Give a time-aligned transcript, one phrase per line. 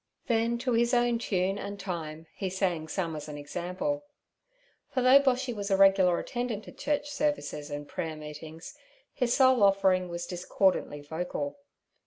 [0.25, 4.03] Then to his own tune and time he sang some as an example.
[4.89, 8.75] For though Boshy was a regular attendant at church services and prayer meetings,
[9.13, 11.59] his sole offering was discordantly vocal.